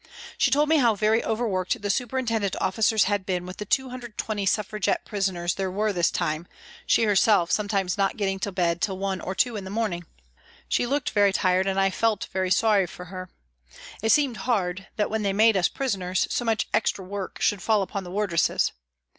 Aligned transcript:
She 0.35 0.49
told 0.49 0.67
me 0.67 0.77
how 0.77 0.95
very 0.95 1.23
overworked 1.23 1.79
the 1.79 1.91
superintendent 1.91 2.55
officers 2.59 3.03
had 3.03 3.23
been 3.23 3.45
with 3.45 3.57
the 3.57 3.65
220 3.65 4.47
Suffragette 4.47 5.05
prisoners 5.05 5.53
there 5.53 5.69
were 5.69 5.93
this 5.93 6.09
time, 6.09 6.47
she 6.87 7.03
her 7.03 7.15
self 7.15 7.51
sometimes 7.51 7.99
not 7.99 8.17
getting 8.17 8.39
to 8.39 8.51
bed 8.51 8.81
till 8.81 8.97
one 8.97 9.21
or 9.21 9.35
two 9.35 9.55
in 9.55 9.63
the 9.63 9.69
morning. 9.69 10.03
She 10.67 10.87
looked 10.87 11.11
very 11.11 11.31
tired 11.31 11.67
and 11.67 11.79
I 11.79 11.91
felt 11.91 12.29
very 12.33 12.49
sorry 12.49 12.87
for 12.87 13.05
her. 13.13 13.29
It 14.01 14.11
seemed 14.11 14.37
hard 14.37 14.87
that, 14.95 15.11
when 15.11 15.21
they 15.21 15.33
made 15.33 15.55
us 15.55 15.67
prisoners, 15.67 16.25
so 16.31 16.43
much 16.45 16.67
extra 16.73 17.05
work 17.05 17.39
should 17.39 17.61
fall 17.61 17.83
upon 17.83 18.03
the 18.03 18.09
wardresses. 18.09 18.71